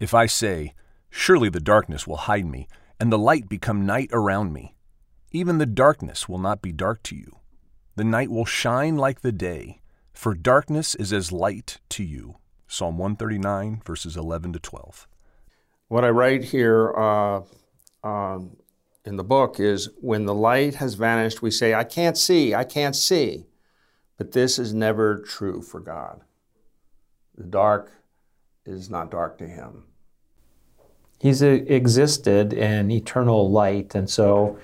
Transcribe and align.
If 0.00 0.14
I 0.14 0.26
say, 0.26 0.74
Surely 1.10 1.48
the 1.50 1.60
darkness 1.60 2.06
will 2.06 2.16
hide 2.16 2.46
me, 2.46 2.68
and 2.98 3.12
the 3.12 3.18
light 3.18 3.48
become 3.48 3.84
night 3.84 4.08
around 4.12 4.52
me, 4.52 4.74
even 5.32 5.58
the 5.58 5.66
darkness 5.66 6.28
will 6.28 6.38
not 6.38 6.62
be 6.62 6.72
dark 6.72 7.02
to 7.04 7.16
you. 7.16 7.40
The 7.96 8.04
night 8.04 8.30
will 8.30 8.44
shine 8.44 8.96
like 8.96 9.20
the 9.20 9.32
day, 9.32 9.80
for 10.12 10.34
darkness 10.34 10.94
is 10.94 11.12
as 11.12 11.32
light 11.32 11.78
to 11.90 12.04
you. 12.04 12.36
Psalm 12.66 12.96
139, 12.98 13.82
verses 13.84 14.16
11 14.16 14.52
to 14.54 14.58
12. 14.60 15.08
What 15.88 16.04
I 16.04 16.10
write 16.10 16.44
here 16.44 16.94
uh, 16.96 17.40
um, 18.04 18.56
in 19.04 19.16
the 19.16 19.24
book 19.24 19.58
is 19.58 19.90
when 20.00 20.24
the 20.24 20.34
light 20.34 20.76
has 20.76 20.94
vanished, 20.94 21.42
we 21.42 21.50
say, 21.50 21.74
I 21.74 21.84
can't 21.84 22.16
see, 22.16 22.54
I 22.54 22.64
can't 22.64 22.94
see. 22.94 23.46
But 24.16 24.32
this 24.32 24.58
is 24.58 24.72
never 24.72 25.18
true 25.18 25.62
for 25.62 25.80
God. 25.80 26.22
The 27.36 27.44
dark 27.44 27.92
is 28.64 28.88
not 28.88 29.10
dark 29.10 29.38
to 29.38 29.48
him. 29.48 29.84
He's 31.20 31.42
existed 31.42 32.54
in 32.54 32.90
eternal 32.90 33.50
light, 33.50 33.94
and 33.94 34.08
so 34.08 34.58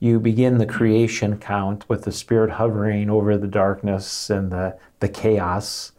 you 0.00 0.18
begin 0.18 0.56
the 0.56 0.66
creation 0.66 1.38
count 1.38 1.86
with 1.88 2.04
the 2.04 2.12
Spirit 2.12 2.52
hovering 2.52 3.10
over 3.10 3.36
the 3.36 3.46
darkness 3.46 4.30
and 4.30 4.50
the, 4.50 4.78
the 5.00 5.08
chaos, 5.08 5.92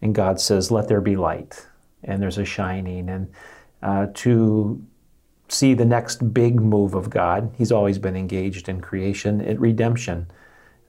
and 0.00 0.14
God 0.14 0.40
says, 0.40 0.70
Let 0.70 0.86
there 0.86 1.00
be 1.00 1.16
light. 1.16 1.66
And 2.04 2.22
there's 2.22 2.38
a 2.38 2.44
shining. 2.44 3.08
And 3.08 3.32
uh, 3.82 4.06
to 4.14 4.84
see 5.48 5.74
the 5.74 5.84
next 5.84 6.32
big 6.32 6.60
move 6.60 6.94
of 6.94 7.10
God, 7.10 7.52
He's 7.58 7.72
always 7.72 7.98
been 7.98 8.14
engaged 8.14 8.68
in 8.68 8.80
creation, 8.80 9.40
in 9.40 9.58
redemption, 9.58 10.30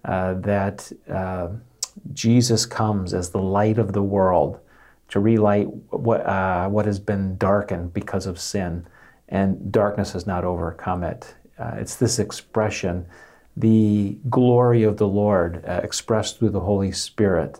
uh, 0.06 0.36
that 0.36 0.92
uh, 1.10 1.50
Jesus 2.14 2.68
comes 2.68 3.14
as 3.14 3.32
the 3.32 3.42
light 3.42 3.80
of 3.80 3.94
the 3.94 4.04
world 4.04 4.60
to 5.10 5.20
relight 5.20 5.68
what, 5.90 6.26
uh, 6.26 6.68
what 6.68 6.86
has 6.86 7.00
been 7.00 7.38
darkened 7.38 7.94
because 7.94 8.26
of 8.26 8.40
sin, 8.40 8.86
and 9.30 9.72
darkness 9.72 10.14
has 10.14 10.28
not 10.28 10.44
overcome 10.44 11.04
it. 11.04 11.36
Uh, 11.58 11.76
it's 11.78 11.96
this 11.96 12.20
expression, 12.20 13.06
the 13.56 14.18
glory 14.30 14.84
of 14.84 14.98
the 14.98 15.08
Lord 15.08 15.64
uh, 15.68 15.82
expressed 15.84 16.38
through 16.38 16.52
the 16.52 16.60
Holy 16.60 16.92
Spirit, 16.92 17.60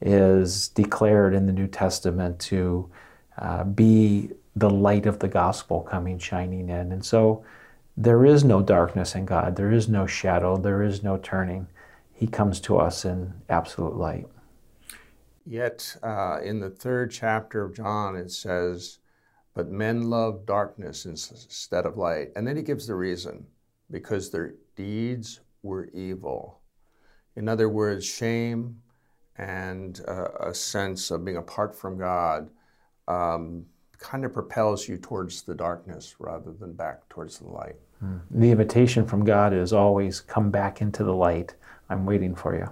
is 0.00 0.68
declared 0.68 1.34
in 1.34 1.46
the 1.46 1.52
New 1.52 1.66
Testament 1.66 2.38
to 2.40 2.90
uh, 3.38 3.64
be 3.64 4.30
the 4.56 4.70
light 4.70 5.06
of 5.06 5.18
the 5.18 5.28
gospel 5.28 5.80
coming 5.80 6.18
shining 6.18 6.68
in. 6.68 6.92
And 6.92 7.04
so 7.04 7.44
there 7.96 8.24
is 8.24 8.44
no 8.44 8.62
darkness 8.62 9.14
in 9.14 9.24
God, 9.24 9.56
there 9.56 9.72
is 9.72 9.88
no 9.88 10.06
shadow, 10.06 10.56
there 10.56 10.82
is 10.82 11.02
no 11.02 11.16
turning. 11.16 11.66
He 12.12 12.26
comes 12.26 12.60
to 12.60 12.78
us 12.78 13.04
in 13.04 13.34
absolute 13.48 13.96
light. 13.96 14.26
Yet 15.46 15.96
uh, 16.02 16.40
in 16.42 16.60
the 16.60 16.70
third 16.70 17.10
chapter 17.10 17.64
of 17.64 17.74
John, 17.74 18.16
it 18.16 18.30
says, 18.30 18.98
But 19.54 19.70
men 19.70 20.08
love 20.08 20.46
darkness 20.46 21.04
instead 21.04 21.84
of 21.86 21.98
light. 21.98 22.28
And 22.34 22.46
then 22.46 22.56
he 22.56 22.62
gives 22.62 22.86
the 22.86 22.94
reason 22.94 23.46
because 23.90 24.30
their 24.30 24.54
deeds 24.76 25.40
were 25.62 25.88
evil. 25.92 26.60
In 27.36 27.48
other 27.48 27.68
words, 27.68 28.06
shame 28.06 28.80
and 29.36 30.00
uh, 30.06 30.28
a 30.40 30.54
sense 30.54 31.10
of 31.10 31.24
being 31.24 31.36
apart 31.36 31.74
from 31.74 31.98
God 31.98 32.48
um, 33.08 33.66
kind 33.98 34.24
of 34.24 34.32
propels 34.32 34.88
you 34.88 34.96
towards 34.96 35.42
the 35.42 35.54
darkness 35.54 36.16
rather 36.18 36.52
than 36.52 36.72
back 36.72 37.08
towards 37.08 37.38
the 37.38 37.48
light. 37.48 37.76
Hmm. 38.00 38.18
The 38.30 38.50
invitation 38.50 39.06
from 39.06 39.24
God 39.24 39.52
is 39.52 39.72
always 39.72 40.20
come 40.20 40.50
back 40.50 40.80
into 40.80 41.04
the 41.04 41.14
light. 41.14 41.54
I'm 41.90 42.06
waiting 42.06 42.34
for 42.34 42.54
you. 42.54 42.70